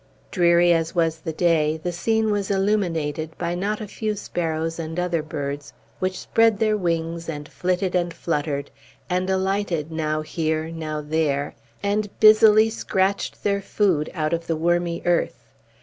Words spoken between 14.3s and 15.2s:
of the wormy